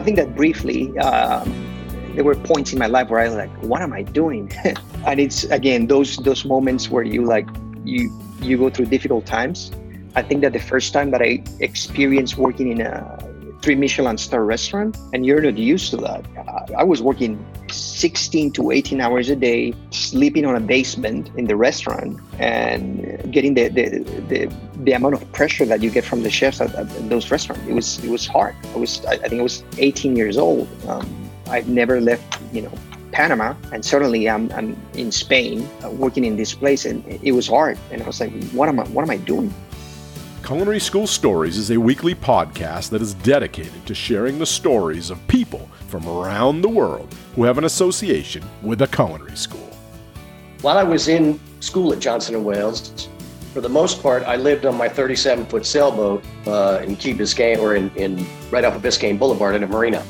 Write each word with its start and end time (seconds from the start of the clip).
I 0.00 0.02
think 0.02 0.16
that 0.16 0.34
briefly, 0.34 0.98
um, 0.98 1.44
there 2.14 2.24
were 2.24 2.34
points 2.34 2.72
in 2.72 2.78
my 2.78 2.86
life 2.86 3.10
where 3.10 3.20
I 3.20 3.28
was 3.28 3.36
like, 3.36 3.52
"What 3.62 3.82
am 3.82 3.92
I 3.92 4.00
doing?" 4.00 4.50
and 5.06 5.20
it's 5.20 5.44
again 5.44 5.88
those 5.88 6.16
those 6.16 6.42
moments 6.46 6.88
where 6.88 7.02
you 7.02 7.26
like 7.26 7.46
you 7.84 8.08
you 8.40 8.56
go 8.56 8.70
through 8.70 8.86
difficult 8.86 9.26
times. 9.26 9.70
I 10.16 10.22
think 10.22 10.40
that 10.40 10.54
the 10.54 10.64
first 10.72 10.94
time 10.94 11.10
that 11.10 11.20
I 11.20 11.44
experienced 11.60 12.38
working 12.38 12.72
in 12.72 12.80
a 12.80 12.96
three 13.62 13.74
Michelin 13.74 14.18
star 14.18 14.44
restaurant, 14.44 14.96
and 15.12 15.26
you're 15.26 15.40
not 15.40 15.58
used 15.58 15.90
to 15.90 15.96
that. 15.98 16.24
I 16.76 16.84
was 16.84 17.02
working 17.02 17.44
16 17.68 18.52
to 18.52 18.70
18 18.70 19.00
hours 19.00 19.28
a 19.28 19.36
day, 19.36 19.74
sleeping 19.90 20.46
on 20.46 20.56
a 20.56 20.60
basement 20.60 21.30
in 21.36 21.46
the 21.46 21.56
restaurant, 21.56 22.20
and 22.38 23.32
getting 23.32 23.54
the 23.54 23.68
the, 23.68 23.88
the, 24.28 24.52
the 24.84 24.92
amount 24.92 25.14
of 25.14 25.32
pressure 25.32 25.66
that 25.66 25.82
you 25.82 25.90
get 25.90 26.04
from 26.04 26.22
the 26.22 26.30
chefs 26.30 26.60
at, 26.60 26.74
at 26.74 27.08
those 27.08 27.30
restaurants. 27.30 27.66
It 27.68 27.74
was 27.74 28.02
it 28.04 28.10
was 28.10 28.26
hard. 28.26 28.54
I 28.74 28.78
was 28.78 29.04
I, 29.06 29.16
think 29.16 29.40
I 29.40 29.42
was 29.42 29.62
18 29.78 30.16
years 30.16 30.36
old. 30.36 30.68
Um, 30.88 31.08
I've 31.48 31.68
never 31.68 32.00
left, 32.00 32.38
you 32.52 32.62
know, 32.62 32.72
Panama, 33.12 33.54
and 33.72 33.84
suddenly 33.84 34.30
I'm, 34.30 34.50
I'm 34.52 34.76
in 34.94 35.10
Spain 35.10 35.68
uh, 35.84 35.90
working 35.90 36.24
in 36.24 36.36
this 36.36 36.54
place, 36.54 36.84
and 36.84 37.04
it 37.06 37.32
was 37.32 37.48
hard. 37.48 37.76
And 37.90 38.02
I 38.02 38.06
was 38.06 38.20
like, 38.20 38.32
what 38.52 38.68
am 38.68 38.80
I 38.80 38.84
what 38.88 39.02
am 39.02 39.10
I 39.10 39.16
doing? 39.16 39.52
Culinary 40.50 40.80
School 40.80 41.06
Stories 41.06 41.56
is 41.56 41.70
a 41.70 41.78
weekly 41.78 42.12
podcast 42.12 42.90
that 42.90 43.00
is 43.00 43.14
dedicated 43.14 43.86
to 43.86 43.94
sharing 43.94 44.36
the 44.36 44.44
stories 44.44 45.08
of 45.08 45.28
people 45.28 45.70
from 45.86 46.08
around 46.08 46.60
the 46.60 46.68
world 46.68 47.14
who 47.36 47.44
have 47.44 47.56
an 47.56 47.62
association 47.62 48.42
with 48.60 48.82
a 48.82 48.88
culinary 48.88 49.36
school. 49.36 49.70
While 50.60 50.76
I 50.76 50.82
was 50.82 51.06
in 51.06 51.38
school 51.60 51.92
at 51.92 52.00
Johnson 52.00 52.42
& 52.42 52.44
Wales, 52.44 53.08
for 53.54 53.60
the 53.60 53.68
most 53.68 54.02
part, 54.02 54.24
I 54.24 54.34
lived 54.34 54.66
on 54.66 54.76
my 54.76 54.88
37-foot 54.88 55.64
sailboat 55.64 56.24
uh, 56.48 56.80
in 56.82 56.96
Key 56.96 57.14
Biscayne, 57.14 57.58
or 57.60 57.76
in, 57.76 57.88
in 57.94 58.26
right 58.50 58.64
off 58.64 58.74
of 58.74 58.82
Biscayne 58.82 59.20
Boulevard 59.20 59.54
in 59.54 59.62
a 59.62 59.68
marina. 59.68 60.02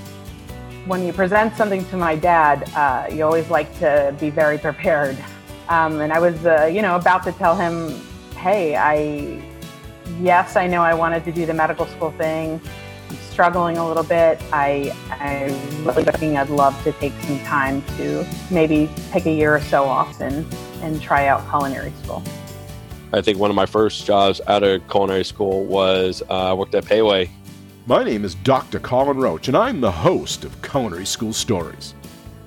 When 0.87 1.05
you 1.05 1.13
present 1.13 1.55
something 1.55 1.85
to 1.91 1.99
my 1.99 2.17
dad, 2.17 2.67
uh, 2.75 3.13
you 3.13 3.25
always 3.25 3.51
like 3.51 3.79
to 3.81 4.17
be 4.19 4.31
very 4.31 4.57
prepared. 4.57 5.19
Um, 5.69 6.01
and 6.01 6.11
I 6.15 6.19
was, 6.19 6.47
uh, 6.47 6.65
you 6.73 6.81
know, 6.81 6.97
about 6.97 7.25
to 7.25 7.33
tell 7.33 7.55
him, 7.55 8.01
hey, 8.37 8.75
I 8.75 9.50
yes, 10.21 10.57
I 10.57 10.67
know 10.67 10.83
I 10.83 10.95
wanted 10.95 11.25
to 11.25 11.33
do 11.33 11.47
the 11.47 11.55
medical 11.55 11.87
school 11.87 12.11
thing. 12.13 12.61
I'm 13.09 13.17
struggling 13.31 13.77
a 13.77 13.87
little 13.87 14.03
bit. 14.03 14.41
I, 14.53 14.95
I'm 15.11 15.85
really 15.85 16.05
thinking 16.05 16.37
I'd 16.37 16.51
love 16.51 16.81
to 16.85 16.93
take 16.93 17.13
some 17.23 17.39
time 17.41 17.83
to 17.97 18.27
maybe 18.51 18.91
take 19.11 19.27
a 19.27 19.33
year 19.33 19.55
or 19.55 19.61
so 19.61 19.85
off 19.85 20.21
and, 20.21 20.47
and 20.83 21.01
try 21.01 21.27
out 21.27 21.49
culinary 21.49 21.93
school. 22.03 22.23
I 23.13 23.21
think 23.21 23.39
one 23.39 23.51
of 23.51 23.57
my 23.57 23.67
first 23.67 24.07
jobs 24.07 24.41
out 24.47 24.63
of 24.63 24.89
culinary 24.89 25.25
school 25.25 25.65
was 25.65 26.23
uh, 26.31 26.51
I 26.51 26.53
worked 26.53 26.75
at 26.75 26.85
Pei 26.85 27.03
Wei. 27.03 27.31
My 27.87 28.05
name 28.05 28.25
is 28.25 28.37
Dr. 28.37 28.79
Colin 28.79 29.17
Roach, 29.17 29.49
and 29.49 29.57
I'm 29.57 29.81
the 29.81 29.91
host 29.91 30.45
of 30.45 30.63
Culinary 30.63 31.07
School 31.07 31.33
Stories. 31.33 31.95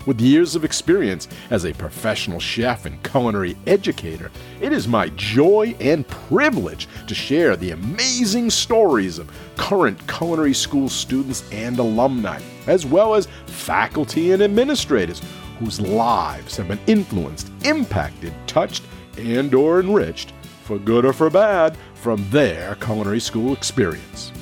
With 0.05 0.19
years 0.19 0.55
of 0.55 0.65
experience 0.65 1.29
as 1.49 1.63
a 1.63 1.73
professional 1.73 2.39
chef 2.39 2.85
and 2.85 3.01
culinary 3.03 3.55
educator, 3.65 4.31
it 4.59 4.73
is 4.73 4.85
my 4.85 5.07
joy 5.15 5.75
and 5.79 6.05
privilege 6.05 6.89
to 7.07 7.15
share 7.15 7.55
the 7.55 7.71
amazing 7.71 8.49
stories 8.49 9.17
of 9.17 9.31
current 9.55 10.05
culinary 10.09 10.53
school 10.53 10.89
students 10.89 11.49
and 11.53 11.79
alumni, 11.79 12.41
as 12.67 12.85
well 12.85 13.15
as 13.15 13.29
faculty 13.45 14.33
and 14.33 14.43
administrators 14.43 15.21
whose 15.57 15.79
lives 15.79 16.57
have 16.57 16.67
been 16.67 16.79
influenced, 16.87 17.49
impacted, 17.63 18.33
touched, 18.45 18.83
and 19.17 19.53
or 19.53 19.79
enriched, 19.79 20.33
for 20.63 20.79
good 20.79 21.05
or 21.05 21.13
for 21.13 21.29
bad, 21.29 21.77
from 21.93 22.29
their 22.29 22.75
culinary 22.75 23.21
school 23.21 23.53
experience. 23.53 24.33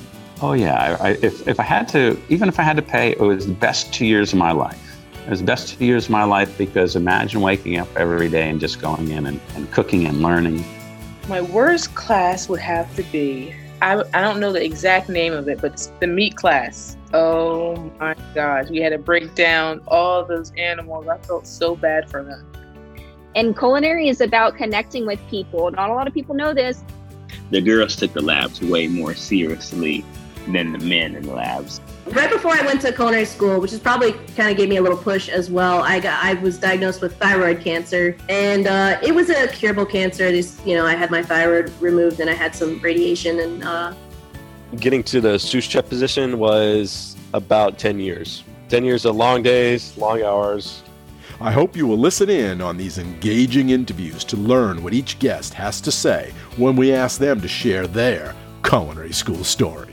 Oh 0.41 0.53
yeah, 0.53 0.97
I, 0.99 1.09
if, 1.21 1.47
if 1.47 1.59
I 1.59 1.63
had 1.63 1.87
to, 1.89 2.19
even 2.29 2.49
if 2.49 2.59
I 2.59 2.63
had 2.63 2.77
to 2.77 2.81
pay, 2.81 3.11
it 3.11 3.19
was 3.19 3.45
the 3.45 3.53
best 3.53 3.93
two 3.93 4.07
years 4.07 4.33
of 4.33 4.39
my 4.39 4.51
life 4.51 4.90
was 5.31 5.39
the 5.39 5.45
best 5.45 5.69
two 5.69 5.85
years 5.85 6.05
of 6.05 6.09
my 6.11 6.25
life 6.25 6.57
because 6.57 6.97
imagine 6.97 7.39
waking 7.39 7.77
up 7.77 7.87
every 7.95 8.27
day 8.27 8.49
and 8.49 8.59
just 8.59 8.81
going 8.81 9.09
in 9.09 9.25
and, 9.25 9.39
and 9.55 9.71
cooking 9.71 10.05
and 10.05 10.21
learning. 10.21 10.61
My 11.29 11.39
worst 11.39 11.95
class 11.95 12.49
would 12.49 12.59
have 12.59 12.93
to 12.97 13.03
be 13.03 13.55
I, 13.81 14.03
I 14.13 14.21
don't 14.21 14.39
know 14.39 14.51
the 14.51 14.63
exact 14.63 15.09
name 15.09 15.33
of 15.33 15.47
it, 15.47 15.59
but 15.59 15.71
it's 15.71 15.87
the 16.01 16.05
meat 16.05 16.35
class. 16.35 16.97
Oh 17.13 17.77
my 17.99 18.13
gosh. 18.35 18.69
We 18.69 18.79
had 18.79 18.89
to 18.89 18.99
break 18.99 19.33
down 19.33 19.81
all 19.87 20.23
those 20.23 20.51
animals. 20.55 21.07
I 21.07 21.17
felt 21.19 21.47
so 21.47 21.75
bad 21.75 22.09
for 22.09 22.23
them. 22.23 22.45
And 23.33 23.57
culinary 23.57 24.09
is 24.09 24.21
about 24.21 24.55
connecting 24.55 25.07
with 25.07 25.19
people. 25.29 25.71
Not 25.71 25.89
a 25.89 25.93
lot 25.93 26.07
of 26.07 26.13
people 26.13 26.35
know 26.35 26.53
this. 26.53 26.83
The 27.49 27.61
girls 27.61 27.95
took 27.95 28.13
the 28.13 28.21
labs 28.21 28.61
way 28.61 28.87
more 28.87 29.15
seriously 29.15 30.05
than 30.49 30.73
the 30.73 30.79
men 30.79 31.15
in 31.15 31.23
the 31.23 31.33
labs 31.33 31.79
right 32.07 32.29
before 32.29 32.51
I 32.51 32.65
went 32.65 32.81
to 32.81 32.91
culinary 32.91 33.25
school, 33.25 33.59
which 33.59 33.73
is 33.73 33.79
probably 33.79 34.13
kind 34.35 34.49
of 34.49 34.57
gave 34.57 34.69
me 34.69 34.77
a 34.77 34.81
little 34.81 34.97
push 34.97 35.29
as 35.29 35.49
well. 35.49 35.81
I 35.81 35.99
got 35.99 36.23
I 36.23 36.33
was 36.35 36.57
diagnosed 36.57 37.01
with 37.01 37.15
thyroid 37.17 37.61
cancer, 37.61 38.15
and 38.29 38.67
uh, 38.67 38.99
it 39.01 39.13
was 39.13 39.29
a 39.29 39.47
curable 39.47 39.85
cancer. 39.85 40.31
This, 40.31 40.59
you 40.65 40.75
know, 40.75 40.85
I 40.85 40.95
had 40.95 41.11
my 41.11 41.23
thyroid 41.23 41.71
removed, 41.79 42.19
and 42.19 42.29
I 42.29 42.33
had 42.33 42.55
some 42.55 42.79
radiation, 42.79 43.39
and 43.39 43.63
uh, 43.63 43.93
getting 44.77 45.03
to 45.03 45.21
the 45.21 45.37
sous 45.37 45.63
chef 45.63 45.87
position 45.87 46.39
was 46.39 47.15
about 47.33 47.77
ten 47.77 47.99
years. 47.99 48.43
Ten 48.69 48.85
years 48.85 49.05
of 49.05 49.15
long 49.15 49.43
days, 49.43 49.97
long 49.97 50.23
hours. 50.23 50.83
I 51.41 51.51
hope 51.51 51.75
you 51.75 51.87
will 51.87 51.97
listen 51.97 52.29
in 52.29 52.61
on 52.61 52.77
these 52.77 52.99
engaging 52.99 53.71
interviews 53.71 54.23
to 54.25 54.37
learn 54.37 54.83
what 54.83 54.93
each 54.93 55.17
guest 55.17 55.55
has 55.55 55.81
to 55.81 55.91
say 55.91 56.33
when 56.55 56.75
we 56.75 56.93
ask 56.93 57.19
them 57.19 57.41
to 57.41 57.47
share 57.47 57.87
their 57.87 58.35
culinary 58.63 59.11
school 59.11 59.43
story. 59.43 59.90